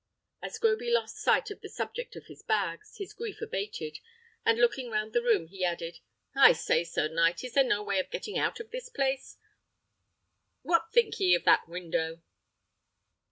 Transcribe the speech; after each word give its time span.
As 0.41 0.57
Groby 0.57 0.89
lost 0.89 1.17
sight 1.17 1.51
of 1.51 1.61
the 1.61 1.69
subject 1.69 2.15
of 2.15 2.25
his 2.25 2.41
bags, 2.41 2.97
his 2.97 3.13
grief 3.13 3.39
abated, 3.39 3.99
and 4.43 4.57
looking 4.57 4.89
round 4.89 5.13
the 5.13 5.21
room, 5.21 5.45
he 5.45 5.63
added, 5.63 5.99
"I 6.33 6.53
say, 6.53 6.83
sir 6.83 7.07
knight, 7.07 7.43
is 7.43 7.53
there 7.53 7.63
no 7.63 7.83
way 7.83 7.99
of 7.99 8.09
getting 8.09 8.35
out 8.35 8.59
of 8.59 8.71
this 8.71 8.89
place? 8.89 9.37
What 10.63 10.91
think 10.91 11.19
ye 11.19 11.37
o' 11.37 11.41
that 11.45 11.69
window?" 11.69 12.23